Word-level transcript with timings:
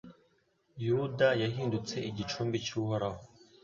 Yuda 0.87 1.27
yahindutse 1.43 1.95
igicumbi 2.09 2.57
cy’Uhoraho 2.65 3.21